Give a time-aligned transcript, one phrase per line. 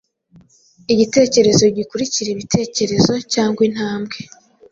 [0.93, 4.17] Igitekerezo gikurikira ibitekerezo, cyangwa intambwe